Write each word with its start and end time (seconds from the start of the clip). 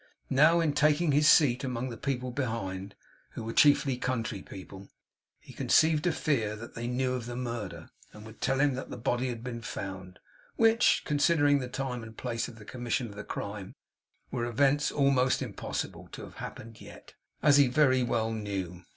Now, 0.31 0.59
in 0.61 0.73
taking 0.73 1.11
his 1.11 1.29
seat 1.29 1.63
among 1.63 1.89
the 1.89 1.95
people 1.95 2.31
behind, 2.31 2.95
who 3.33 3.43
were 3.43 3.53
chiefly 3.53 3.97
country 3.97 4.41
people, 4.41 4.89
he 5.39 5.53
conceived 5.53 6.07
a 6.07 6.11
fear 6.11 6.55
that 6.55 6.73
they 6.73 6.87
knew 6.87 7.13
of 7.13 7.27
the 7.27 7.35
murder, 7.35 7.91
and 8.11 8.25
would 8.25 8.41
tell 8.41 8.59
him 8.59 8.73
that 8.73 8.89
the 8.89 8.97
body 8.97 9.29
had 9.29 9.43
been 9.43 9.61
found; 9.61 10.17
which, 10.55 11.03
considering 11.05 11.59
the 11.59 11.67
time 11.67 12.01
and 12.01 12.17
place 12.17 12.47
of 12.47 12.57
the 12.57 12.65
commission 12.65 13.09
of 13.09 13.15
the 13.15 13.23
crime, 13.23 13.75
were 14.31 14.45
events 14.45 14.91
almost 14.91 15.39
impossible 15.39 16.07
to 16.13 16.23
have 16.23 16.37
happened 16.37 16.81
yet, 16.81 17.13
as 17.43 17.57
he 17.57 17.67
very 17.67 18.01
well 18.01 18.31
knew. 18.33 18.83